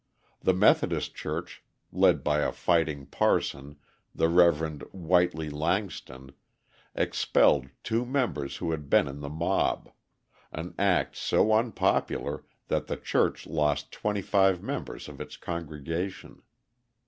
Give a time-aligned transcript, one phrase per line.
[0.39, 3.75] The Methodist church, led by a fighting parson,
[4.15, 4.81] the Rev.
[4.91, 6.31] Whitely Langston,
[6.95, 9.91] expelled two members who had been in the mob
[10.51, 16.41] an act so unpopular that the church lost twenty five members of its congregation.